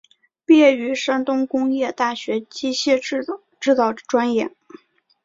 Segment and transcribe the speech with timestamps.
[0.45, 2.97] 毕业于山东工业大学机械
[3.59, 4.49] 制造专业。